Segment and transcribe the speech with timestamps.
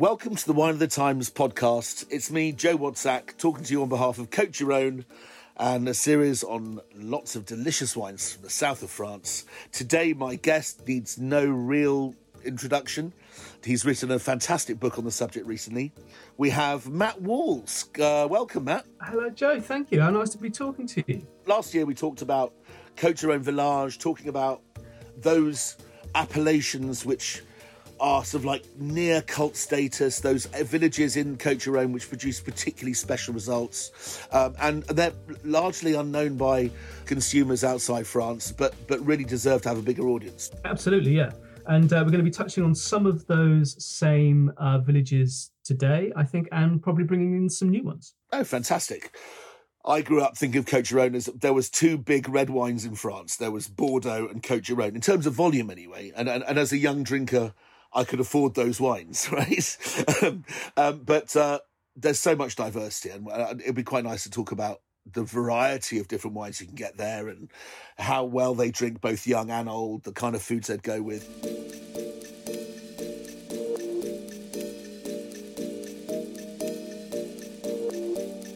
[0.00, 2.06] Welcome to the Wine of the Times podcast.
[2.08, 5.04] It's me, Joe Wadsack, talking to you on behalf of Côtes du Rhône
[5.58, 9.44] and a series on lots of delicious wines from the south of France.
[9.72, 12.14] Today, my guest needs no real
[12.46, 13.12] introduction.
[13.62, 15.92] He's written a fantastic book on the subject recently.
[16.38, 17.90] We have Matt Walls.
[18.00, 18.86] Uh, welcome, Matt.
[19.02, 19.60] Hello, Joe.
[19.60, 20.00] Thank you.
[20.00, 21.26] How nice to be talking to you.
[21.44, 22.54] Last year, we talked about
[22.96, 24.62] Côtes du Rhône Village, talking about
[25.18, 25.76] those
[26.14, 27.42] appellations which
[28.00, 32.40] are sort of like near cult status, those villages in Côtes du Rhône which produce
[32.40, 34.26] particularly special results.
[34.32, 35.12] Um, and they're
[35.44, 36.70] largely unknown by
[37.04, 40.50] consumers outside France, but, but really deserve to have a bigger audience.
[40.64, 41.30] Absolutely, yeah.
[41.66, 46.12] And uh, we're going to be touching on some of those same uh, villages today,
[46.16, 48.14] I think, and probably bringing in some new ones.
[48.32, 49.14] Oh, fantastic.
[49.84, 52.84] I grew up thinking of Côtes du Rhône as there was two big red wines
[52.84, 53.36] in France.
[53.36, 56.12] There was Bordeaux and Côtes du Rhône, in terms of volume anyway.
[56.16, 57.54] And, and, and as a young drinker,
[57.92, 59.76] I could afford those wines, right?
[60.22, 60.44] um,
[60.76, 61.60] um, but uh,
[61.96, 64.80] there's so much diversity, and uh, it'd be quite nice to talk about
[65.12, 67.50] the variety of different wines you can get there and
[67.98, 71.28] how well they drink, both young and old, the kind of foods they'd go with.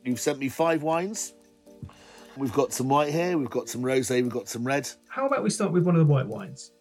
[0.04, 1.32] You've sent me five wines.
[2.36, 4.88] We've got some white here, we've got some rosé, we've got some red.
[5.08, 6.72] How about we start with one of the white wines?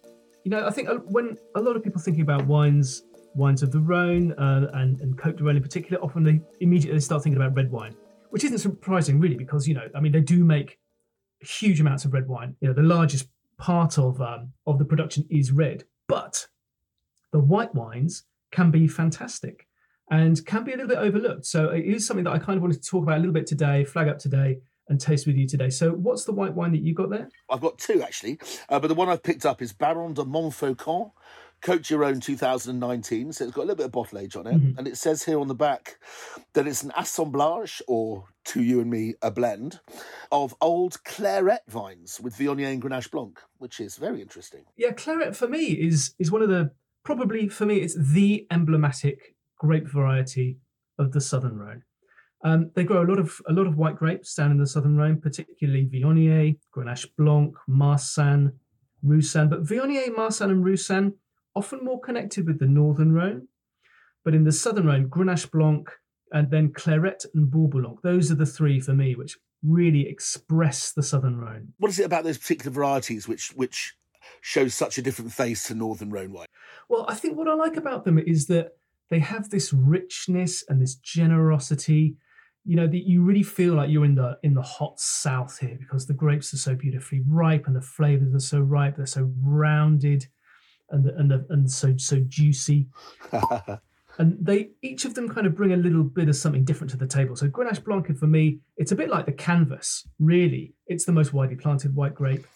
[0.44, 3.02] You know, I think uh, when a lot of people thinking about wines,
[3.34, 7.00] wines of the Rhone uh, and, and Cote de Rhone in particular, often they immediately
[7.00, 7.96] start thinking about red wine,
[8.28, 10.78] which isn't surprising really because, you know, I mean, they do make
[11.40, 12.56] huge amounts of red wine.
[12.60, 16.46] You know, the largest part of, um, of the production is red, but
[17.32, 19.66] the white wines can be fantastic
[20.10, 21.46] and can be a little bit overlooked.
[21.46, 23.46] So it is something that I kind of wanted to talk about a little bit
[23.46, 25.70] today, flag up today, and taste with you today.
[25.70, 27.28] So, what's the white wine that you got there?
[27.50, 31.10] I've got two actually, uh, but the one I've picked up is Baron de Montfaucon,
[31.64, 33.32] Côtes du Rhône 2019.
[33.32, 34.78] So it's got a little bit of bottle age on it, mm-hmm.
[34.78, 35.98] and it says here on the back
[36.52, 39.80] that it's an assemblage, or to you and me, a blend
[40.30, 44.64] of old Clairette vines with Viognier and Grenache Blanc, which is very interesting.
[44.76, 49.34] Yeah, Clairette for me is is one of the probably for me it's the emblematic
[49.58, 50.58] grape variety
[50.98, 51.84] of the Southern Rhone.
[52.44, 54.96] Um, they grow a lot of a lot of white grapes down in the southern
[54.96, 58.52] Rhone, particularly Viognier, Grenache Blanc, Marsanne,
[59.02, 59.48] Roussanne.
[59.48, 61.14] But Viognier, Marsanne, and Roussanne
[61.56, 63.48] often more connected with the northern Rhone.
[64.24, 65.88] But in the southern Rhone, Grenache Blanc
[66.32, 68.02] and then Clairette and Bourboulenc.
[68.02, 71.72] Those are the three for me, which really express the southern Rhone.
[71.78, 73.94] What is it about those particular varieties which which
[74.42, 76.46] shows such a different face to northern Rhone wine?
[76.88, 78.72] Well, I think what I like about them is that
[79.08, 82.16] they have this richness and this generosity
[82.64, 85.76] you know that you really feel like you're in the in the hot south here
[85.78, 89.30] because the grapes are so beautifully ripe and the flavors are so ripe they're so
[89.42, 90.26] rounded
[90.90, 92.86] and the, and the, and so so juicy.
[94.16, 96.96] And they each of them kind of bring a little bit of something different to
[96.96, 97.34] the table.
[97.34, 100.74] So grenache blanc for me it's a bit like the canvas really.
[100.86, 102.46] It's the most widely planted white grape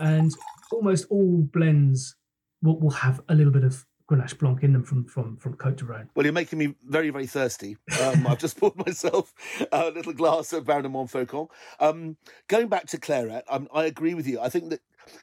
[0.00, 0.32] and
[0.72, 2.16] almost all blends
[2.62, 5.76] will, will have a little bit of Grenache Blanc in them from from from Cote
[5.76, 6.10] de Rhone.
[6.14, 7.76] Well, you're making me very very thirsty.
[8.02, 9.32] Um, I've just poured myself
[9.72, 11.48] a little glass of Baron de Montfaucon.
[11.80, 12.16] Um,
[12.48, 14.40] going back to Clairette, um, I agree with you.
[14.40, 14.80] I think that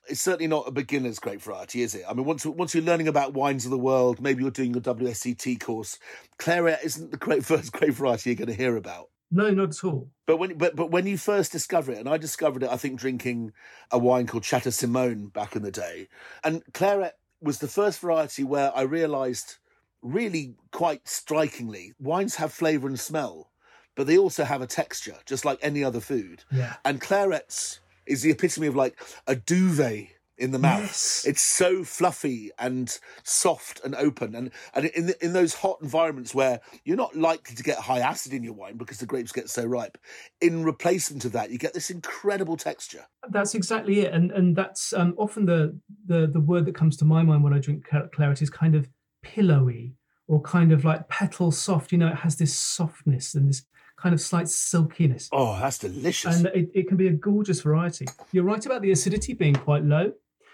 [0.07, 2.03] it's certainly not a beginner's grape variety, is it?
[2.07, 4.81] I mean, once once you're learning about wines of the world, maybe you're doing your
[4.81, 5.99] WSET course.
[6.39, 9.09] Clairette isn't the great first grape variety you're going to hear about.
[9.33, 10.09] No, not at all.
[10.25, 12.99] But when but but when you first discover it, and I discovered it, I think
[12.99, 13.53] drinking
[13.89, 16.09] a wine called Chateau Simone back in the day,
[16.43, 19.57] and Clairette was the first variety where I realized
[20.01, 23.51] really quite strikingly wines have flavor and smell,
[23.95, 26.43] but they also have a texture, just like any other food.
[26.51, 26.75] Yeah.
[26.85, 30.07] And Clairettes is the epitome of like a duvet
[30.41, 30.81] in the mouth.
[30.81, 31.25] Yes.
[31.27, 36.33] It's so fluffy and soft and open, and and in the, in those hot environments
[36.33, 39.49] where you're not likely to get high acid in your wine because the grapes get
[39.49, 39.97] so ripe.
[40.41, 43.05] In replacement of that, you get this incredible texture.
[43.29, 47.05] That's exactly it, and and that's um, often the the the word that comes to
[47.05, 48.89] my mind when I drink Clairette is kind of
[49.21, 49.95] pillowy
[50.27, 51.91] or kind of like petal soft.
[51.91, 53.63] You know, it has this softness and this
[54.01, 55.29] kind of slight silkiness.
[55.31, 56.35] Oh, that's delicious.
[56.35, 58.07] And it, it can be a gorgeous variety.
[58.31, 60.13] You're right about the acidity being quite low.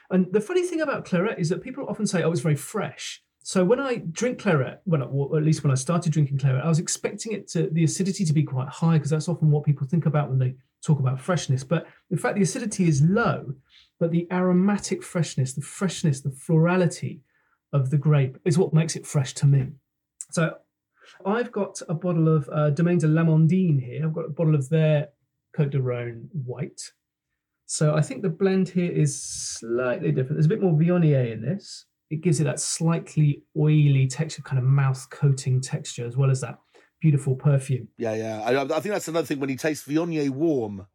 [0.09, 3.24] And the funny thing about Clairette is that people often say, "Oh, it's very fresh."
[3.44, 6.80] So when I drink Clairette, well, at least when I started drinking Clairette, I was
[6.80, 10.06] expecting it to the acidity to be quite high because that's often what people think
[10.06, 11.63] about when they talk about freshness.
[11.63, 13.54] But in fact, the acidity is low,
[14.00, 17.21] but the aromatic freshness, the freshness, the florality
[17.71, 19.71] of the grape is what makes it fresh to me.
[20.31, 20.56] So
[21.25, 24.06] I've got a bottle of uh, Domaine de Lamondine here.
[24.06, 25.09] I've got a bottle of their
[25.56, 26.92] Cote de Rhone white.
[27.67, 30.35] So I think the blend here is slightly different.
[30.37, 31.85] There's a bit more Viognier in this.
[32.09, 36.41] it gives it that slightly oily texture, kind of mouth coating texture, as well as
[36.41, 36.57] that
[37.01, 37.89] beautiful perfume.
[37.97, 38.41] Yeah, yeah.
[38.41, 40.87] I, I think that's another thing when you taste Viognier warm,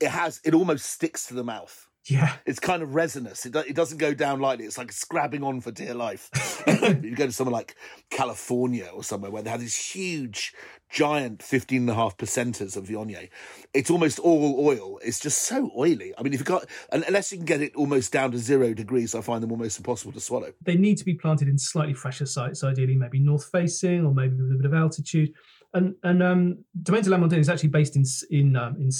[0.00, 1.87] it has it almost sticks to the mouth.
[2.08, 2.32] Yeah.
[2.46, 3.44] It's kind of resinous.
[3.44, 4.64] It, do, it doesn't go down lightly.
[4.64, 6.30] It's like scrabbing on for dear life.
[7.02, 7.76] you go to somewhere like
[8.10, 10.54] California or somewhere where they have these huge,
[10.90, 13.28] giant 15.5 percenters of Viognier.
[13.74, 14.98] It's almost all oil.
[15.04, 16.14] It's just so oily.
[16.16, 19.14] I mean, if you've got, unless you can get it almost down to zero degrees,
[19.14, 20.52] I find them almost impossible to swallow.
[20.62, 24.34] They need to be planted in slightly fresher sites, ideally maybe north facing or maybe
[24.36, 25.32] with a bit of altitude.
[25.74, 28.90] And and um, Domaine de Lamandine is actually based in in um, in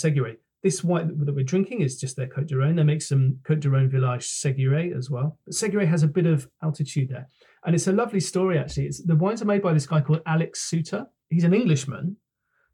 [0.63, 2.77] this white that we're drinking is just their Côte Rhône.
[2.77, 5.39] They make some Côte Rhône Village Séguret as well.
[5.45, 7.29] But Séguret has a bit of altitude there.
[7.65, 8.87] And it's a lovely story, actually.
[8.87, 11.07] It's, the wines are made by this guy called Alex Suter.
[11.31, 12.17] He's an Englishman.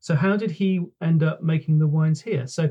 [0.01, 2.47] So, how did he end up making the wines here?
[2.47, 2.71] So,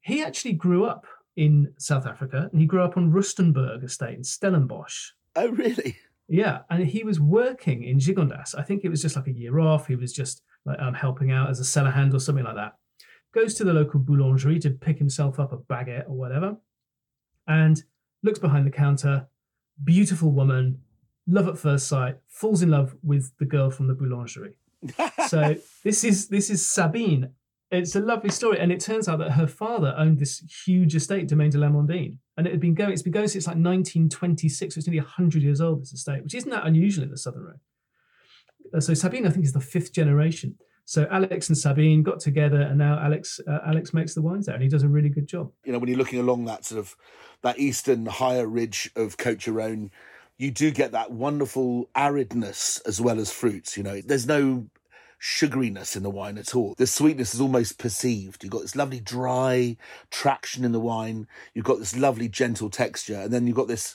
[0.00, 1.06] he actually grew up
[1.36, 5.10] in South Africa and he grew up on Rustenburg estate in Stellenbosch.
[5.36, 5.96] Oh, really?
[6.28, 6.60] Yeah.
[6.70, 8.54] And he was working in Gigondas.
[8.56, 9.86] I think it was just like a year off.
[9.86, 12.74] He was just like um, helping out as a cellar hand or something like that
[13.32, 16.56] goes to the local boulangerie to pick himself up a baguette or whatever,
[17.46, 17.82] and
[18.22, 19.26] looks behind the counter.
[19.82, 20.80] Beautiful woman,
[21.26, 24.54] love at first sight, falls in love with the girl from the boulangerie.
[25.28, 27.30] so this is this is Sabine.
[27.70, 31.28] It's a lovely story, and it turns out that her father owned this huge estate,
[31.28, 32.92] Domaine de Lamandine, and it had been going.
[32.92, 34.74] It's been going since like 1926.
[34.74, 35.82] So it's nearly 100 years old.
[35.82, 37.60] This estate, which isn't that unusual in the Southern Rhone.
[38.74, 40.56] Uh, so Sabine, I think, is the fifth generation.
[40.90, 44.56] So Alex and Sabine got together, and now Alex uh, Alex makes the wines there,
[44.56, 45.52] and he does a really good job.
[45.62, 46.96] You know, when you're looking along that sort of
[47.42, 49.90] that eastern higher ridge of Rhône,
[50.36, 53.76] you do get that wonderful aridness as well as fruits.
[53.76, 54.66] You know, there's no
[55.22, 56.74] sugariness in the wine at all.
[56.76, 58.42] The sweetness is almost perceived.
[58.42, 59.76] You've got this lovely dry
[60.10, 61.28] traction in the wine.
[61.54, 63.94] You've got this lovely gentle texture, and then you've got this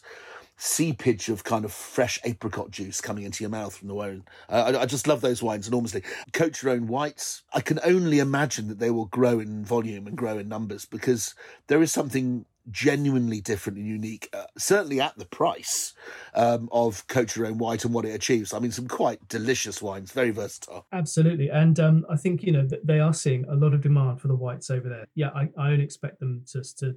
[0.57, 4.24] seepage of kind of fresh apricot juice coming into your mouth from the wine.
[4.50, 6.02] I, I, just love those wines enormously.
[6.31, 7.44] Côtes du Rhône whites.
[7.54, 11.36] I can only imagine that they will grow in volume and grow in numbers because
[11.68, 15.94] there is something genuinely different and unique, uh, certainly at the price
[16.34, 18.54] um, of Côtes du Rhône White and what it achieves.
[18.54, 20.86] I mean, some quite delicious wines, very versatile.
[20.92, 21.50] Absolutely.
[21.50, 24.36] And um, I think, you know, they are seeing a lot of demand for the
[24.36, 25.06] whites over there.
[25.16, 26.96] Yeah, I, I only expect them to, to,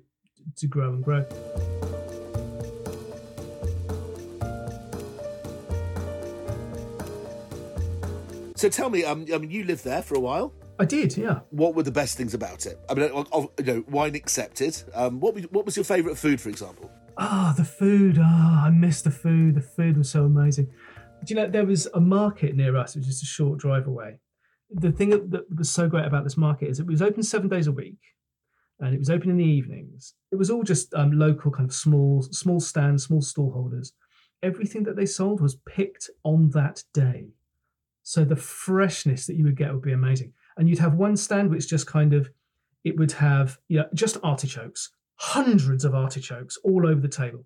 [0.56, 1.26] to grow and grow.
[8.58, 10.52] So tell me, um, I mean, you lived there for a while.
[10.80, 11.40] I did, yeah.
[11.50, 12.76] What were the best things about it?
[12.90, 14.82] I mean, you know, wine accepted.
[14.94, 16.90] Um, what what was your favourite food, for example?
[17.18, 18.18] Ah, oh, the food.
[18.20, 19.54] Ah, oh, I miss the food.
[19.54, 20.66] The food was so amazing.
[21.24, 24.18] Do you know there was a market near us, which is a short drive away.
[24.70, 27.68] The thing that was so great about this market is it was open seven days
[27.68, 28.00] a week,
[28.80, 30.14] and it was open in the evenings.
[30.32, 33.92] It was all just um, local, kind of small, small stands, small stall holders.
[34.42, 37.28] Everything that they sold was picked on that day.
[38.08, 40.32] So the freshness that you would get would be amazing.
[40.56, 42.30] And you'd have one stand which just kind of,
[42.82, 47.44] it would have, you know, just artichokes, hundreds of artichokes all over the table.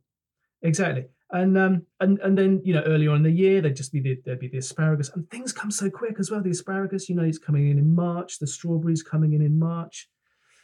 [0.63, 1.07] Exactly.
[1.33, 3.99] And um and and then you know earlier on in the year there'd just be
[3.99, 6.41] the there'd be the asparagus and things come so quick as well.
[6.41, 8.39] The asparagus, you know, it's coming in in March.
[8.39, 10.09] The strawberries coming in in March.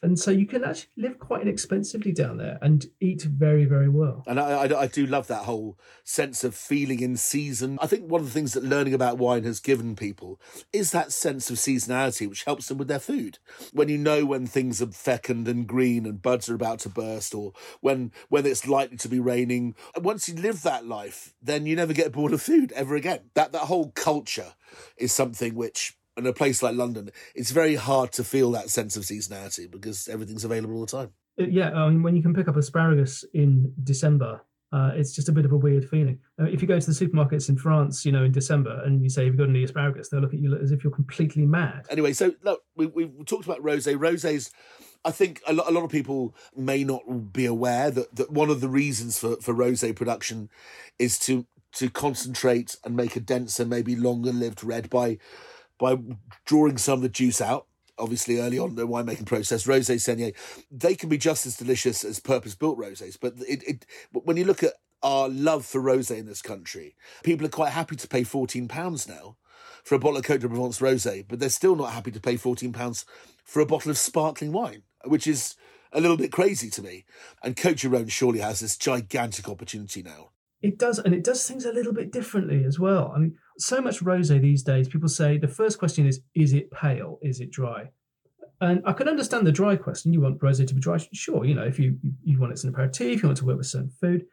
[0.03, 4.23] And so you can actually live quite inexpensively down there and eat very, very well.
[4.27, 7.79] And I, I, I, do love that whole sense of feeling in season.
[7.81, 10.41] I think one of the things that learning about wine has given people
[10.73, 13.39] is that sense of seasonality, which helps them with their food.
[13.73, 17.35] When you know when things are fecund and green and buds are about to burst,
[17.35, 19.75] or when when it's likely to be raining.
[19.97, 23.31] Once you live that life, then you never get bored of food ever again.
[23.35, 24.55] That that whole culture
[24.97, 28.97] is something which in a place like London, it's very hard to feel that sense
[28.97, 31.11] of seasonality because everything's available all the time.
[31.41, 35.29] Uh, yeah, I mean, when you can pick up asparagus in December, uh, it's just
[35.29, 36.19] a bit of a weird feeling.
[36.39, 39.09] Uh, if you go to the supermarkets in France, you know, in December, and you
[39.09, 41.87] say, "Have you got any asparagus?" They'll look at you as if you're completely mad.
[41.89, 43.97] Anyway, so look, we, we've talked about rosé.
[43.97, 44.51] Rosé's
[45.05, 48.51] I think a lot, a lot of people may not be aware that, that one
[48.51, 50.51] of the reasons for, for rosé production
[50.99, 55.19] is to to concentrate and make a denser, maybe longer lived red by
[55.79, 55.97] by
[56.45, 57.67] drawing some of the juice out.
[58.01, 60.33] Obviously, early on in the winemaking process, rosé saignée,
[60.71, 63.19] they can be just as delicious as purpose-built rosés.
[63.21, 66.95] But it, it, when you look at our love for rosé in this country,
[67.25, 69.37] people are quite happy to pay fourteen pounds now
[69.83, 72.37] for a bottle of Cote de Provence rosé, but they're still not happy to pay
[72.37, 73.05] fourteen pounds
[73.45, 75.57] for a bottle of sparkling wine, which is
[75.93, 77.05] a little bit crazy to me.
[77.43, 80.31] And Cote Rhône surely has this gigantic opportunity now.
[80.61, 83.13] It does, and it does things a little bit differently as well.
[83.15, 84.89] I mean, so much rosé these days.
[84.89, 87.19] People say the first question is, is it pale?
[87.23, 87.91] Is it dry?
[88.61, 90.13] And I can understand the dry question.
[90.13, 91.45] You want rosé to be dry, sure.
[91.45, 93.67] You know, if you you want it as an aperitif, you want to work with
[93.67, 94.27] certain food.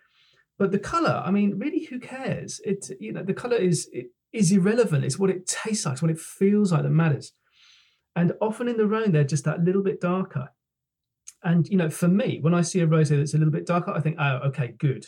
[0.58, 2.60] But the color, I mean, really, who cares?
[2.64, 5.06] It you know the color is it is irrelevant.
[5.06, 7.34] It's what it tastes like, it's what it feels like that matters.
[8.16, 10.50] And often in the Rhone, they're just that little bit darker.
[11.44, 13.92] And you know, for me, when I see a rosé that's a little bit darker,
[13.92, 15.06] I think, oh, okay, good,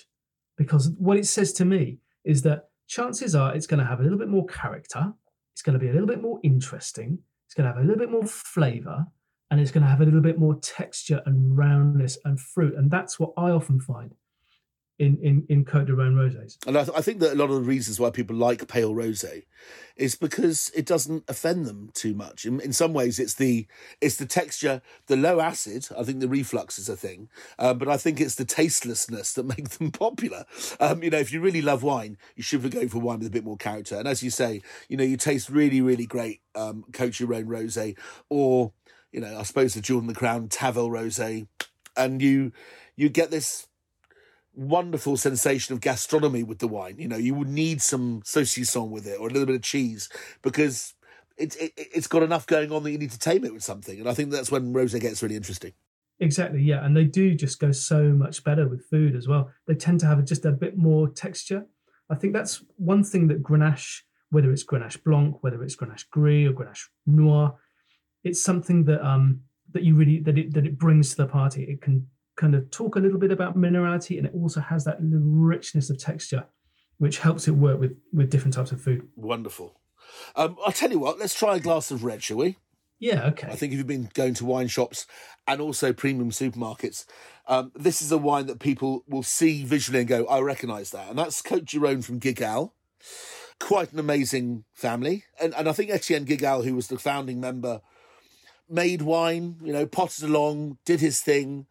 [0.57, 4.03] because what it says to me is that chances are it's going to have a
[4.03, 5.13] little bit more character.
[5.53, 7.19] It's going to be a little bit more interesting.
[7.45, 9.05] It's going to have a little bit more flavor,
[9.51, 12.75] and it's going to have a little bit more texture and roundness and fruit.
[12.75, 14.13] And that's what I often find
[14.99, 16.57] in in in Cote de Rhone rosés.
[16.65, 18.93] And I, th- I, think that a lot of the reasons why people like pale
[18.93, 19.43] rosé
[19.95, 22.45] is because it doesn't offend them too much.
[22.45, 23.67] In, in some ways, it's the
[24.01, 25.87] it's the texture, the low acid.
[25.97, 29.45] I think the reflux is a thing, um, but I think it's the tastelessness that
[29.57, 30.45] make them popular.
[30.79, 33.27] Um, you know, if you really love wine, you should be going for wine with
[33.27, 33.97] a bit more character.
[33.97, 37.45] And as you say, you know, you taste really really great um, Cote de Rhone
[37.45, 37.97] rosé,
[38.29, 38.73] or
[39.11, 41.47] you know, I suppose the in the Crown Tavel rosé,
[41.95, 42.51] and you
[42.95, 43.66] you get this
[44.57, 46.95] wonderful sensation of gastronomy with the wine.
[46.97, 50.09] You know, you would need some saucisson with it or a little bit of cheese
[50.41, 50.95] because
[51.37, 53.99] it's it, it's got enough going on that you need to tame it with something.
[53.99, 55.73] And I think that's when rosé gets really interesting.
[56.19, 59.51] Exactly, yeah, and they do just go so much better with food as well.
[59.67, 61.67] They tend to have just a bit more texture.
[62.09, 66.49] I think that's one thing that Grenache, whether it's Grenache Blanc, whether it's Grenache Gris
[66.49, 67.55] or Grenache Noir,
[68.23, 69.41] it's something that um
[69.73, 71.63] that you really that it that it brings to the party.
[71.65, 74.97] It can kind of talk a little bit about minerality, and it also has that
[75.01, 76.45] richness of texture,
[76.97, 79.07] which helps it work with with different types of food.
[79.15, 79.79] Wonderful.
[80.35, 81.19] Um, I'll tell you what.
[81.19, 82.57] Let's try a glass of red, shall we?
[82.99, 83.47] Yeah, okay.
[83.47, 85.05] I think if you've been going to wine shops
[85.45, 87.05] and also premium supermarkets,
[87.47, 91.09] um, this is a wine that people will see visually and go, "I recognise that,"
[91.09, 92.71] and that's Côtes du Rhône from Guigal.
[93.59, 97.81] Quite an amazing family, and and I think Etienne Guigal, who was the founding member,
[98.69, 99.57] made wine.
[99.63, 101.67] You know, potted along, did his thing.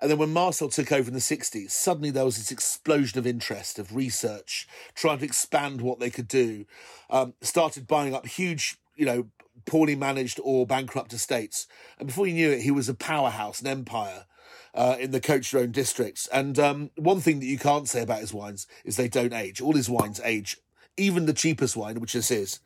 [0.00, 3.26] And then when Marcel took over in the 60s, suddenly there was this explosion of
[3.26, 6.66] interest, of research, trying to expand what they could do.
[7.08, 9.28] Um, started buying up huge, you know,
[9.64, 11.66] poorly managed or bankrupt estates.
[11.98, 14.26] And before you knew it, he was a powerhouse, an empire.
[14.74, 16.28] Uh, in the Côtes du Rhône districts.
[16.30, 19.58] And um, one thing that you can't say about his wines is they don't age.
[19.58, 20.58] All his wines age.
[20.98, 22.60] Even the cheapest wine, which this is,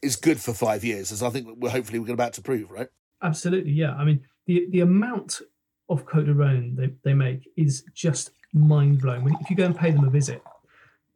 [0.00, 2.86] is good for five years, as I think we're hopefully we're about to prove, right?
[3.20, 3.94] Absolutely, yeah.
[3.94, 5.40] I mean, the the amount
[5.90, 9.36] of Cote de they, they make is just mind blowing.
[9.40, 10.42] If you go and pay them a visit,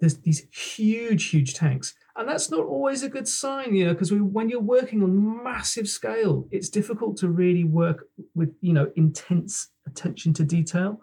[0.00, 1.95] there's these huge, huge tanks.
[2.16, 5.88] And that's not always a good sign, you know, because when you're working on massive
[5.88, 11.00] scale, it's difficult to really work with, you know, intense attention to detail.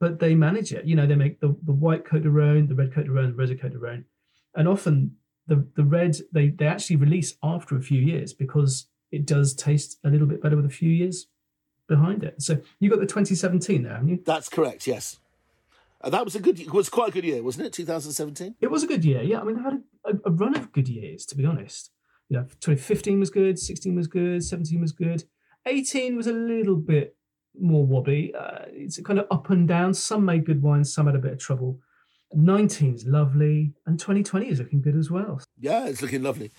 [0.00, 0.84] But they manage it.
[0.84, 3.54] You know, they make the, the white de Rhone, the red Cote de Rhone, the
[3.56, 4.04] Cote de Rhone.
[4.54, 9.26] And often the, the red, they, they actually release after a few years because it
[9.26, 11.26] does taste a little bit better with a few years
[11.88, 12.40] behind it.
[12.40, 14.22] So you got the 2017 there, haven't you?
[14.24, 14.86] That's correct.
[14.86, 15.18] Yes.
[16.00, 16.60] Uh, that was a good.
[16.60, 17.72] It was quite a good year, wasn't it?
[17.72, 18.54] 2017.
[18.60, 19.22] It was a good year.
[19.22, 21.90] Yeah, I mean, they've had a, a, run of good years, to be honest.
[22.28, 25.24] You know, 2015 was good, 16 was good, 17 was good,
[25.66, 27.16] 18 was a little bit
[27.58, 28.32] more wobbly.
[28.34, 29.92] Uh, it's kind of up and down.
[29.94, 31.80] Some made good wines, some had a bit of trouble.
[32.34, 35.40] 19 is lovely, and 2020 is looking good as well.
[35.58, 36.52] Yeah, it's looking lovely.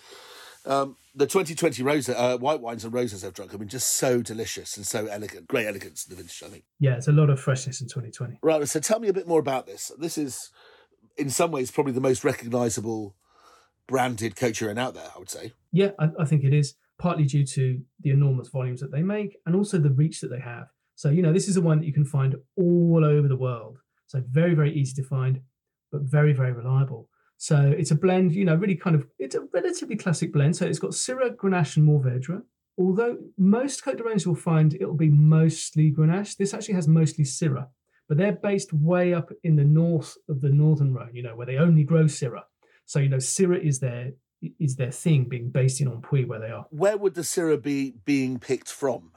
[0.66, 4.22] Um, the 2020 rose, uh, white wines and roses I've drunk have been just so
[4.22, 5.48] delicious and so elegant.
[5.48, 6.64] Great elegance in the vintage, I think.
[6.80, 8.40] Yeah, it's a lot of freshness in 2020.
[8.42, 9.92] Right, so tell me a bit more about this.
[9.98, 10.52] This is,
[11.18, 13.16] in some ways, probably the most recognisable
[13.88, 15.54] branded Giron out there, I would say.
[15.72, 19.38] Yeah, I, I think it is, partly due to the enormous volumes that they make
[19.46, 20.68] and also the reach that they have.
[20.96, 23.80] So, you know, this is a wine that you can find all over the world.
[24.08, 25.42] So, very, very easy to find,
[25.92, 27.10] but very, very reliable.
[27.42, 30.58] So it's a blend, you know, really kind of, it's a relatively classic blend.
[30.58, 32.44] So it's got Syrah, Grenache, and Mourvedre.
[32.78, 37.24] Although most Cote de Rhones you'll find it'll be mostly Grenache, this actually has mostly
[37.24, 37.68] Syrah.
[38.10, 41.46] But they're based way up in the north of the Northern Rhone, you know, where
[41.46, 42.44] they only grow Syrah.
[42.86, 44.12] So, you know, Syrah is their
[44.60, 46.66] is their thing, being based in Ampuis where they are.
[46.72, 49.12] Where would the Syrah be being picked from?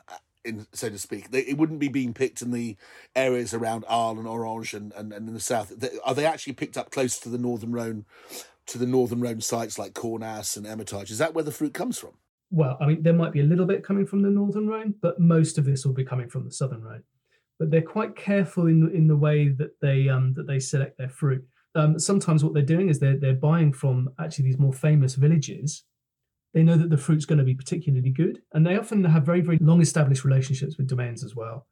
[0.44, 1.30] In so to speak.
[1.30, 2.76] They, it wouldn't be being picked in the
[3.14, 5.72] areas around Arles and Orange and, and, and in the south.
[5.76, 8.04] They, are they actually picked up close to the Northern Rhone,
[8.66, 11.10] to the Northern Rhone sites like Cornas and Hermitage?
[11.10, 12.12] Is that where the fruit comes from?
[12.50, 15.18] Well, I mean, there might be a little bit coming from the Northern Rhone, but
[15.18, 17.02] most of this will be coming from the Southern Rhone.
[17.58, 21.08] But they're quite careful in in the way that they um, that they select their
[21.08, 21.44] fruit.
[21.74, 25.84] Um, sometimes what they're doing is they're they're buying from actually these more famous villages
[26.54, 29.40] they know that the fruit's going to be particularly good, and they often have very,
[29.40, 31.66] very long established relationships with domains as well.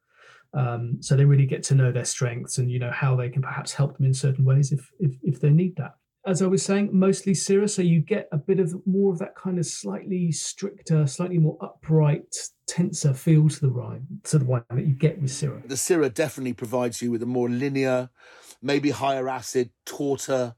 [0.53, 3.41] Um, so they really get to know their strengths and you know how they can
[3.41, 5.93] perhaps help them in certain ways if if, if they need that.
[6.25, 7.69] as I was saying, mostly Syrah.
[7.69, 11.57] So you get a bit of more of that kind of slightly stricter, slightly more
[11.61, 12.35] upright,
[12.67, 15.67] tenser feel to the wine, to the wine that you get with Syrah.
[15.67, 18.09] The Syrah definitely provides you with a more linear,
[18.61, 20.55] maybe higher acid, tauter,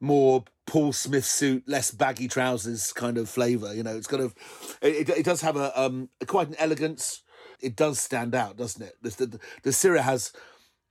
[0.00, 3.74] more Paul Smith suit, less baggy trousers kind of flavour.
[3.74, 4.34] You know, it's kind of,
[4.82, 7.22] it, it does have a um, quite an elegance.
[7.60, 8.94] It does stand out, doesn't it?
[9.00, 10.30] The, the, the Syrah has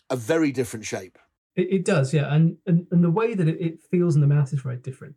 [0.10, 1.20] a very different shape.
[1.56, 4.28] It, it does, yeah, and, and and the way that it, it feels in the
[4.28, 5.16] mouth is very different.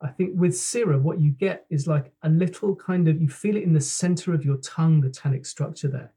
[0.00, 3.56] I think with Syrah, what you get is like a little kind of you feel
[3.56, 6.12] it in the center of your tongue, the tannic structure there,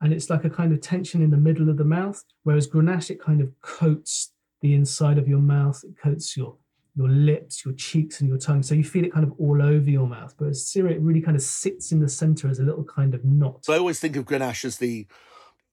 [0.00, 2.22] and it's like a kind of tension in the middle of the mouth.
[2.44, 6.56] Whereas Grenache, it kind of coats the inside of your mouth, it coats your
[6.98, 8.62] your lips, your cheeks, and your tongue.
[8.62, 10.34] So you feel it kind of all over your mouth.
[10.36, 13.24] But Syrah, it really kind of sits in the center as a little kind of
[13.24, 13.64] knot.
[13.68, 15.06] I always think of Grenache as the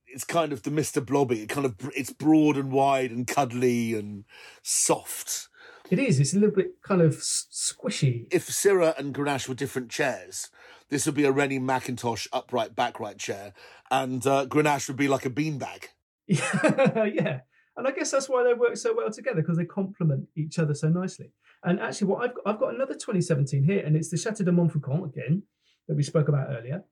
[0.07, 1.03] it's kind of the Mr.
[1.03, 1.41] Blobby.
[1.41, 4.23] It kind of it's broad and wide and cuddly and
[4.61, 5.49] soft.
[5.89, 6.19] It is.
[6.19, 8.27] It's a little bit kind of squishy.
[8.31, 10.49] If Syrah and Grenache were different chairs,
[10.89, 13.53] this would be a Rennie Mackintosh upright backwrite chair,
[13.89, 15.85] and uh, Grenache would be like a beanbag.
[16.27, 17.41] Yeah.
[17.77, 20.73] And I guess that's why they work so well together because they complement each other
[20.73, 21.31] so nicely.
[21.63, 24.51] And actually, what I've got, I've got another 2017 here, and it's the Chateau de
[24.51, 25.43] Montfaucon again
[25.87, 26.83] that we spoke about earlier.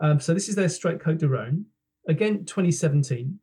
[0.00, 1.66] Um, so this is their straight Cote de Rhone.
[2.08, 3.38] Again 2017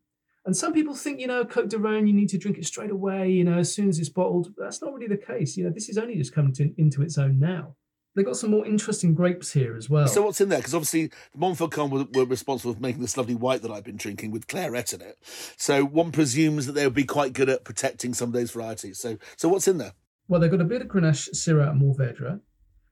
[0.46, 2.92] and some people think you know cote de rhone you need to drink it straight
[2.92, 4.54] away you know as soon as it's bottled.
[4.58, 5.56] That's not really the case.
[5.56, 7.76] You know this is only just coming to, into its own now
[8.20, 10.08] they got some more interesting grapes here as well.
[10.08, 10.60] So what's in there?
[10.60, 14.32] Because obviously Montfaucon were, were, responsible for making this lovely white that I've been drinking
[14.32, 15.18] with Clairette in it.
[15.58, 19.00] So one presumes that they would be quite good at protecting some of those varieties.
[19.00, 19.94] So so what's in there?
[20.28, 22.42] Well, they've got a bit of Grenache, Syrah, and Mourvedre,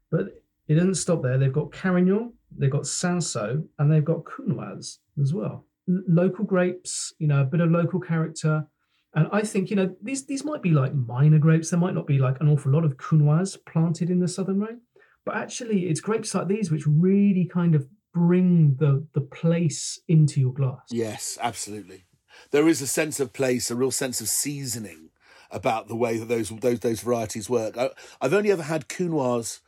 [0.09, 1.37] but it doesn't stop there.
[1.37, 5.65] They've got Carignan, they've got Cinsault, and they've got Counoise as well.
[5.89, 8.65] L- local grapes, you know, a bit of local character.
[9.13, 11.69] And I think, you know, these these might be like minor grapes.
[11.69, 14.81] There might not be like an awful lot of Counoise planted in the Southern Rhone.
[15.27, 20.39] But actually, it's grapes like these which really kind of bring the the place into
[20.39, 20.81] your glass.
[20.89, 22.05] Yes, absolutely.
[22.51, 25.09] There is a sense of place, a real sense of seasoning
[25.51, 27.77] about the way that those those those varieties work.
[27.77, 27.89] I,
[28.21, 29.59] have only ever had Counoise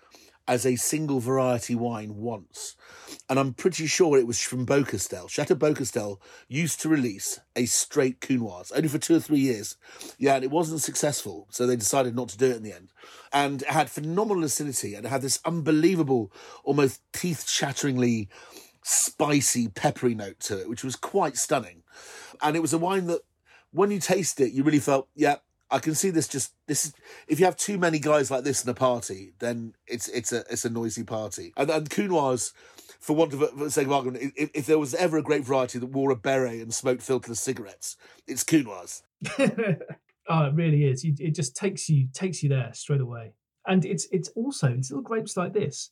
[0.50, 2.76] as a single variety wine once.
[3.30, 5.30] And I'm pretty sure it was from Beaucastel.
[5.30, 9.78] Chateau Beaucastel used to release a straight Counoise, only for two or three years.
[10.18, 12.90] Yeah, and it wasn't successful, so they decided not to do it in the end.
[13.32, 16.32] And it had phenomenal acidity and it had this unbelievable,
[16.64, 18.28] almost teeth shatteringly
[18.84, 21.84] spicy, peppery note to it, which was quite stunning.
[22.42, 23.22] And it was a wine that,
[23.72, 25.36] when you taste it, you really felt, yeah,
[25.72, 26.94] I can see this just this is
[27.28, 30.44] if you have too many guys like this in a party, then it's it's a
[30.50, 31.54] it's a noisy party.
[31.58, 31.90] And and
[33.00, 35.80] for want of a sake of argument, if, if, there was ever a great variety
[35.80, 37.96] that wore a beret and smoked filterless cigarettes,
[38.28, 39.04] it's Counoise.
[40.28, 41.06] oh, it really is.
[41.06, 43.34] It just takes you takes you there straight away.
[43.68, 45.92] And it's it's also it's little grapes like this,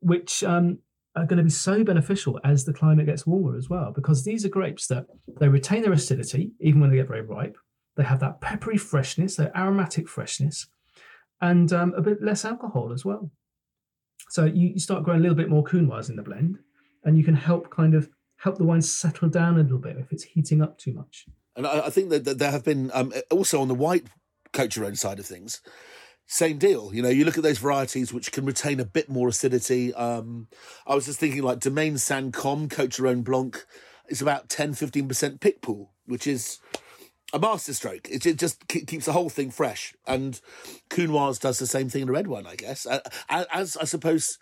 [0.00, 0.78] which um,
[1.16, 4.44] are going to be so beneficial as the climate gets warmer as well, because these
[4.44, 5.06] are grapes that
[5.40, 7.56] they retain their acidity even when they get very ripe
[7.96, 10.66] they have that peppery freshness, that aromatic freshness,
[11.40, 13.30] and um, a bit less alcohol as well.
[14.30, 16.58] So you, you start growing a little bit more Counoise in the blend,
[17.04, 20.12] and you can help kind of help the wine settle down a little bit if
[20.12, 21.26] it's heating up too much.
[21.56, 24.06] And I, I think that, that, there have been um, also on the white
[24.76, 25.60] Rhone side of things,
[26.26, 26.94] same deal.
[26.94, 29.92] You know, you look at those varieties which can retain a bit more acidity.
[29.94, 30.48] Um,
[30.86, 33.66] I was just thinking like Domaine Côme, Cote Blanc,
[34.08, 36.60] is about 10 15% Picpoul, which is
[37.34, 38.08] a masterstroke.
[38.08, 39.92] It, it just keeps the whole thing fresh.
[40.06, 40.40] And
[40.88, 42.86] Counoise does the same thing in a red wine, I guess.
[43.28, 44.38] As I suppose,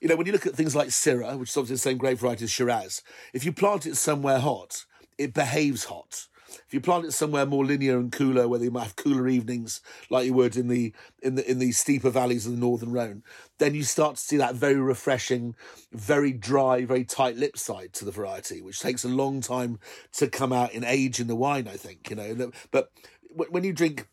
[0.00, 2.18] you know, when you look at things like Syrah, which is obviously the same grape
[2.18, 4.84] variety as Shiraz, if you plant it somewhere hot,
[5.18, 6.26] it behaves hot.
[6.66, 9.80] If you plant it somewhere more linear and cooler, where you might have cooler evenings,
[10.08, 13.22] like you would in the in the in the steeper valleys of the Northern Rhone,
[13.58, 15.54] then you start to see that very refreshing,
[15.92, 19.78] very dry, very tight lip side to the variety, which takes a long time
[20.12, 21.68] to come out in age in the wine.
[21.68, 22.90] I think you know, but
[23.36, 24.08] when you drink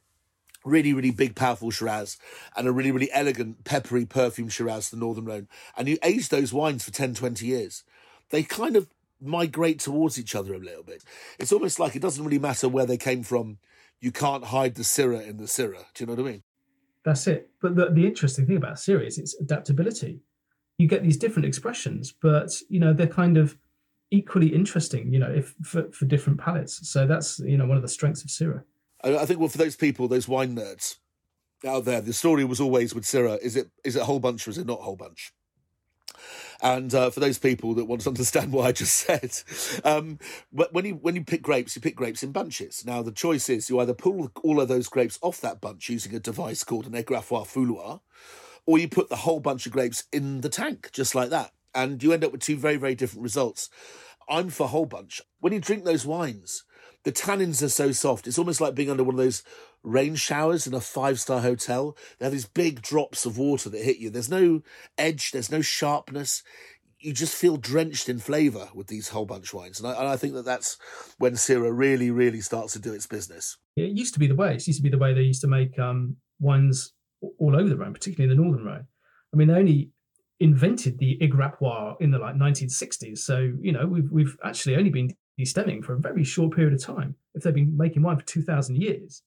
[0.67, 2.17] really, really big, powerful Shiraz
[2.55, 5.47] and a really, really elegant, peppery, perfumed Shiraz, the Northern Rhone,
[5.77, 7.83] and you age those wines for 10, 20 years,
[8.29, 8.87] they kind of
[9.21, 11.03] migrate towards each other a little bit.
[11.39, 13.57] It's almost like it doesn't really matter where they came from.
[13.99, 15.85] You can't hide the Syrah in the Syrah.
[15.93, 16.43] Do you know what I mean?
[17.03, 17.49] That's it.
[17.61, 20.19] But the, the interesting thing about Syrah is its adaptability.
[20.77, 23.57] You get these different expressions, but you know they're kind of
[24.11, 25.11] equally interesting.
[25.11, 26.87] You know, if for, for different palates.
[26.87, 28.63] So that's you know one of the strengths of Syrah.
[29.03, 30.97] I think well for those people, those wine nerds
[31.65, 34.47] out there, the story was always with Syrah: is it is it a whole bunch
[34.47, 35.33] or is it not whole bunch?
[36.61, 39.31] And uh, for those people that want to understand what I just said,
[39.83, 40.19] um,
[40.51, 42.85] when you when you pick grapes, you pick grapes in bunches.
[42.85, 46.15] Now the choice is you either pull all of those grapes off that bunch using
[46.15, 48.01] a device called an égrappoir fouloir,
[48.65, 52.01] or you put the whole bunch of grapes in the tank just like that, and
[52.03, 53.69] you end up with two very very different results.
[54.29, 55.21] I'm for whole bunch.
[55.39, 56.65] When you drink those wines,
[57.03, 58.27] the tannins are so soft.
[58.27, 59.41] It's almost like being under one of those
[59.83, 61.95] rain showers in a five star hotel.
[62.17, 64.09] They have these big drops of water that hit you.
[64.09, 64.61] There's no
[64.97, 66.43] edge, there's no sharpness.
[66.99, 69.79] You just feel drenched in flavour with these whole bunch wines.
[69.79, 70.77] And I, and I think that that's
[71.19, 73.57] when Syrah really, really starts to do its business.
[73.75, 74.55] It used to be the way.
[74.55, 77.77] It used to be the way they used to make um, wines all over the
[77.77, 78.87] Rhone, particularly in the northern Rhone.
[79.33, 79.91] I mean, they only
[80.39, 83.19] invented the égrappoir in the like 1960s.
[83.19, 86.81] So, you know, we've, we've actually only been stemming for a very short period of
[86.81, 89.21] time if they've been making wine for 2,000 years.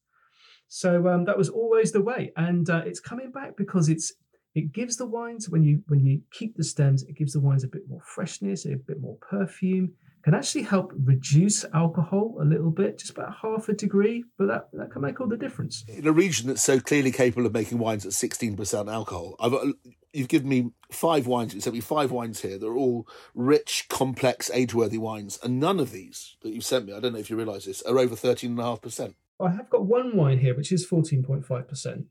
[0.73, 4.13] So um, that was always the way, and uh, it's coming back because it's
[4.55, 7.65] it gives the wines when you when you keep the stems, it gives the wines
[7.65, 9.95] a bit more freshness, a bit more perfume.
[10.23, 14.69] Can actually help reduce alcohol a little bit, just about half a degree, but that,
[14.75, 15.83] that can make all the difference.
[15.89, 19.73] In a region that's so clearly capable of making wines at 16% alcohol, I've, uh,
[20.13, 22.59] you've given me five wines, you sent me five wines here.
[22.59, 27.01] They're all rich, complex, age-worthy wines, and none of these that you've sent me, I
[27.01, 29.15] don't know if you realise this, are over 13.5%.
[29.43, 32.05] I have got one wine here which is 14.5%.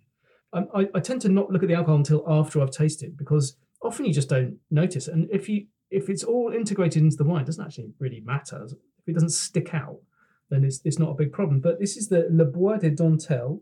[0.52, 3.56] Um, I, I tend to not look at the alcohol until after I've tasted because
[3.84, 5.08] often you just don't notice.
[5.08, 8.64] And if you if it's all integrated into the wine, it doesn't actually really matter.
[8.64, 9.98] If it doesn't stick out,
[10.50, 11.62] then it's, it's not a big problem.
[11.62, 13.62] But this is the Le Bois de Dentelle,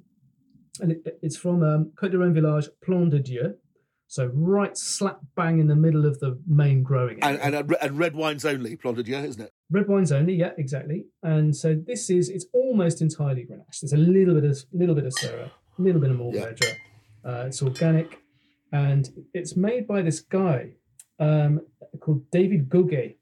[0.82, 3.56] and it, it's from um, Côte de village Plan de Dieu.
[4.10, 7.40] So right slap bang in the middle of the main growing area.
[7.42, 9.54] And, and, and red wines only, Plan de Dieu, isn't it?
[9.70, 11.06] Red wines only, yeah, exactly.
[11.24, 13.82] And so this is it's almost entirely Grenache.
[13.82, 16.64] There's a little bit of little bit of Syrah, a little bit of Mourvèdre.
[16.64, 17.32] Yeah.
[17.32, 18.20] Uh, it's organic,
[18.72, 20.72] and it's made by this guy
[21.20, 21.62] um,
[22.00, 23.16] called David Goguet.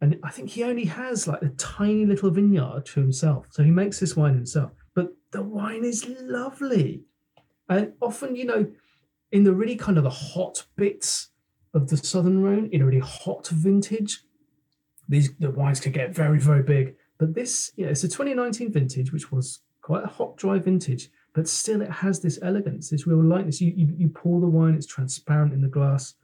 [0.00, 3.46] And I think he only has like a tiny little vineyard to himself.
[3.50, 4.72] So he makes this wine himself.
[4.94, 7.02] But the wine is lovely.
[7.68, 8.66] And often, you know,
[9.32, 11.30] in the really kind of the hot bits
[11.74, 14.20] of the Southern Rhone, in a really hot vintage,
[15.08, 16.94] these the wines can get very, very big.
[17.18, 21.48] But this, yeah, it's a 2019 vintage, which was quite a hot, dry vintage, but
[21.48, 23.60] still it has this elegance, this real lightness.
[23.60, 26.14] You, you, you pour the wine, it's transparent in the glass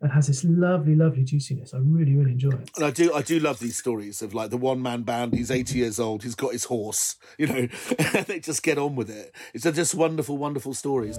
[0.00, 1.74] and has this lovely, lovely juiciness.
[1.74, 2.70] I really, really enjoy it.
[2.76, 5.34] And I do, I do love these stories of like the one man band.
[5.34, 6.22] He's eighty years old.
[6.22, 7.16] He's got his horse.
[7.38, 7.66] You know,
[8.26, 9.32] they just get on with it.
[9.54, 11.18] It's just wonderful, wonderful stories.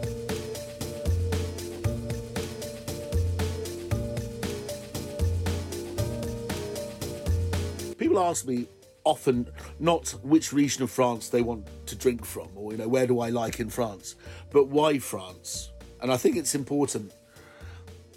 [8.10, 8.66] People ask me
[9.04, 9.48] often
[9.80, 13.20] not which region of France they want to drink from, or you know where do
[13.20, 14.16] I like in France,
[14.50, 15.70] but why France.
[16.02, 17.12] And I think it's important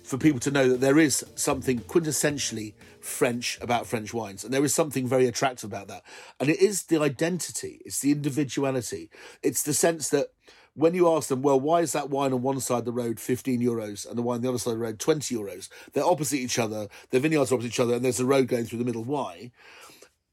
[0.03, 4.65] for people to know that there is something quintessentially French about French wines, and there
[4.65, 6.05] is something very attractive about that.
[6.41, 9.11] And it is the identity, it's the individuality,
[9.43, 10.29] it's the sense that
[10.75, 13.21] when you ask them, well, why is that wine on one side of the road
[13.21, 15.69] 15 euros and the wine on the other side of the road 20 euros?
[15.93, 18.65] They're opposite each other, their vineyards are opposite each other, and there's a road going
[18.65, 19.05] through the middle.
[19.05, 19.51] Why?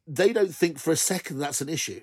[0.08, 2.02] They don't think for a second that's an issue.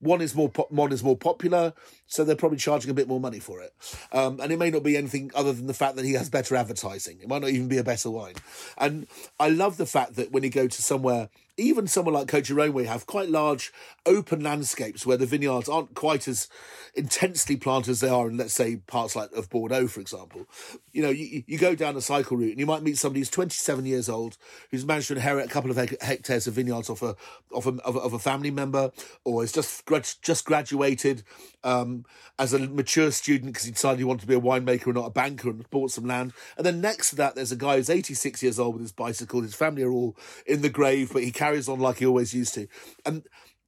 [0.00, 1.74] One is more po- one is more popular,
[2.06, 3.74] so they're probably charging a bit more money for it.
[4.12, 6.56] Um, and it may not be anything other than the fact that he has better
[6.56, 7.20] advertising.
[7.20, 8.34] It might not even be a better wine.
[8.78, 9.06] And
[9.38, 11.28] I love the fact that when you go to somewhere
[11.60, 13.72] even somewhere like where you have quite large
[14.06, 16.48] open landscapes where the vineyards aren't quite as
[16.94, 20.46] intensely planted as they are in, let's say, parts like of Bordeaux, for example.
[20.92, 23.30] You know, you, you go down a cycle route and you might meet somebody who's
[23.30, 24.36] 27 years old
[24.70, 27.14] who's managed to inherit a couple of hectares of vineyards off a,
[27.52, 28.90] off a, of, a, of a family member
[29.24, 29.84] or has just,
[30.22, 31.22] just graduated
[31.62, 32.04] um,
[32.38, 35.06] as a mature student because he decided he wanted to be a winemaker and not
[35.06, 36.32] a banker and bought some land.
[36.56, 39.42] And then next to that, there's a guy who's 86 years old with his bicycle.
[39.42, 42.54] His family are all in the grave, but he carries on like he always used
[42.54, 42.66] to.
[43.04, 43.26] And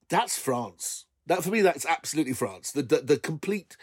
[0.08, 1.06] that's France.
[1.26, 2.72] That for me, that's absolutely France.
[2.72, 3.76] The the, the complete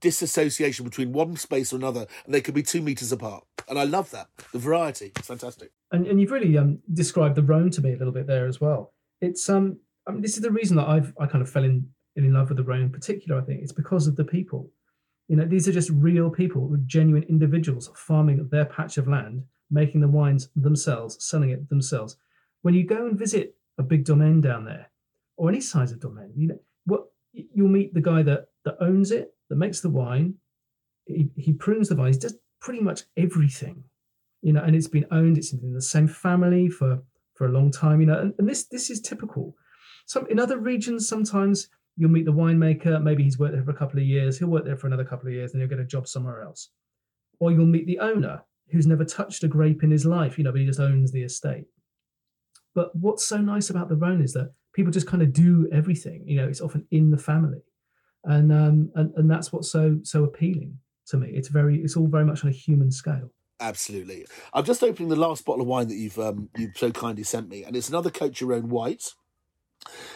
[0.00, 3.44] disassociation between one space or another, and they could be two meters apart.
[3.68, 4.28] And I love that.
[4.52, 5.12] The variety.
[5.16, 5.72] It's fantastic.
[5.90, 8.60] And and you've really um, described the Rhone to me a little bit there as
[8.60, 8.92] well.
[9.20, 11.88] It's um I mean, this is the reason that I've I kind of fell in
[12.16, 13.40] in love with the Rhone in particular.
[13.40, 14.70] I think it's because of the people.
[15.28, 20.00] You know, these are just real people, genuine individuals farming their patch of land, making
[20.00, 22.16] the wines themselves, selling it themselves.
[22.62, 24.90] When you go and visit a big domain down there,
[25.36, 29.10] or any size of domain, you know what you'll meet the guy that that owns
[29.10, 30.34] it, that makes the wine.
[31.06, 33.82] He, he prunes the vines, does pretty much everything,
[34.40, 35.36] you know, and it's been owned.
[35.36, 37.02] It's in the same family for
[37.34, 39.56] for a long time, you know, and, and this this is typical.
[40.06, 43.02] Some in other regions, sometimes you'll meet the winemaker.
[43.02, 44.38] Maybe he's worked there for a couple of years.
[44.38, 46.70] He'll work there for another couple of years, and he'll get a job somewhere else.
[47.40, 50.52] Or you'll meet the owner, who's never touched a grape in his life, you know,
[50.52, 51.64] but he just owns the estate.
[52.74, 56.24] But what's so nice about the Rhone is that people just kind of do everything.
[56.26, 57.62] You know, it's often in the family,
[58.24, 61.30] and um, and and that's what's so so appealing to me.
[61.34, 63.32] It's very, it's all very much on a human scale.
[63.60, 64.26] Absolutely.
[64.52, 67.48] I'm just opening the last bottle of wine that you've um, you've so kindly sent
[67.48, 69.12] me, and it's another Côtes du Rhône White.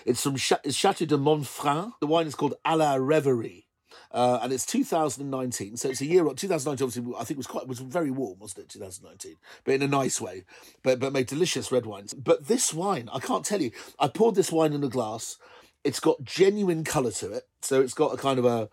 [0.04, 1.92] It's from Ch- Chateau de Montfrin.
[2.00, 3.65] The wine is called A la Reverie.
[4.12, 6.26] Uh, and it's 2019, so it's a year.
[6.28, 6.37] up.
[6.37, 8.68] 2019, obviously, I think was quite, it was very warm, wasn't it?
[8.70, 10.44] 2019, but in a nice way,
[10.82, 12.14] but but made delicious red wines.
[12.14, 13.70] But this wine, I can't tell you.
[13.98, 15.37] I poured this wine in a glass.
[15.85, 18.68] It's got genuine colour to it, so it's got a kind of a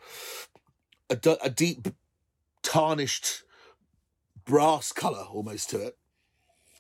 [1.10, 1.88] a, a deep
[2.62, 3.44] tarnished
[4.46, 5.98] brass colour almost to it.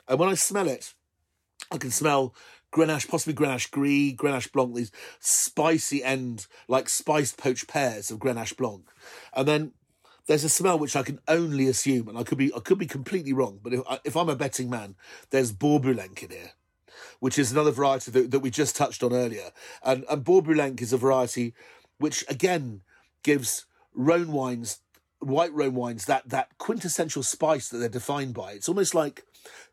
[0.07, 0.93] And when I smell it,
[1.71, 2.35] I can smell
[2.73, 8.57] Grenache, possibly Grenache Gris, Grenache Blanc, these spicy end, like spiced poached pears of Grenache
[8.57, 8.83] Blanc.
[9.33, 9.71] And then
[10.25, 12.85] there's a smell which I can only assume, and I could be I could be
[12.85, 14.95] completely wrong, but if, uh, if I'm a betting man,
[15.29, 16.51] there's Bourboulenc in here,
[17.19, 19.51] which is another variety that, that we just touched on earlier.
[19.83, 21.53] And, and Bourboulenc is a variety
[21.99, 22.81] which, again,
[23.21, 24.79] gives Rhone wines
[25.19, 28.53] white Rhone wines that that quintessential spice that they're defined by.
[28.53, 29.23] It's almost like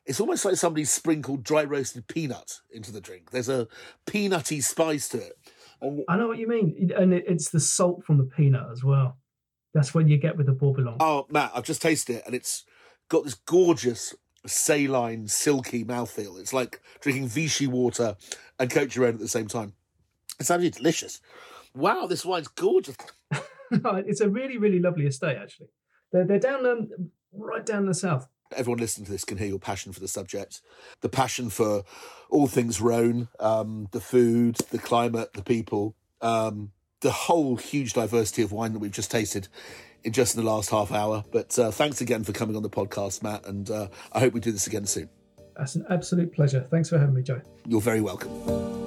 [0.06, 3.30] it's almost like somebody sprinkled dry roasted peanut into the drink.
[3.30, 3.68] There's a
[4.06, 5.38] peanutty spice to it.
[5.80, 9.18] And, I know what you mean, and it's the salt from the peanut as well.
[9.72, 10.96] That's what you get with the Bourboulenc.
[11.00, 12.64] Oh, Matt, I've just tasted it, and it's
[13.08, 14.14] got this gorgeous
[14.46, 16.40] saline, silky mouthfeel.
[16.40, 18.16] It's like drinking Vichy water
[18.58, 19.74] and Côtes du Rhône at the same time.
[20.38, 21.20] It's absolutely delicious.
[21.74, 22.96] Wow, this wine's gorgeous.
[23.70, 25.68] it's a really, really lovely estate, actually.
[26.12, 26.88] They're, they're down um,
[27.32, 28.26] right down the south.
[28.56, 30.60] Everyone listening to this can hear your passion for the subject,
[31.00, 31.84] the passion for
[32.30, 38.42] all things Rhone, um, the food, the climate, the people, um, the whole huge diversity
[38.42, 39.48] of wine that we've just tasted
[40.04, 41.24] in just in the last half hour.
[41.30, 44.40] But uh, thanks again for coming on the podcast, Matt, and uh, I hope we
[44.40, 45.08] do this again soon.
[45.56, 46.66] That's an absolute pleasure.
[46.70, 47.40] Thanks for having me, Joe.
[47.66, 48.79] You're very welcome.